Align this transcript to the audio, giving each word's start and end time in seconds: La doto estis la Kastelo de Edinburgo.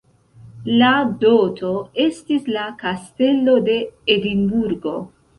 La 0.83 0.87
doto 1.23 1.73
estis 2.05 2.47
la 2.55 2.63
Kastelo 2.79 3.53
de 3.67 3.75
Edinburgo. 4.15 4.95